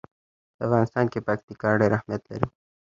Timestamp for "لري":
2.31-2.47